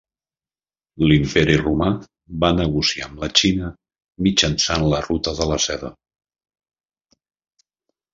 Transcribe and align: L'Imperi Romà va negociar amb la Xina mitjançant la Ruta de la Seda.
L'Imperi 1.09 1.57
Romà 1.61 1.89
va 2.43 2.49
negociar 2.59 3.05
amb 3.07 3.21
la 3.23 3.29
Xina 3.41 3.67
mitjançant 4.29 4.87
la 4.95 5.03
Ruta 5.09 5.35
de 5.41 5.47
la 5.51 5.59
Seda. 5.67 5.93